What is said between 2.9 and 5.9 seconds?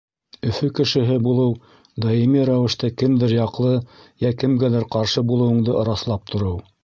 кемдер яҡлы йә кемгәлер ҡаршы булыуыңды